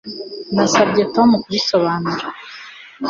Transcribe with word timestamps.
Nasabye 0.55 1.01
Tom 1.15 1.29
kubisobanura 1.43 2.25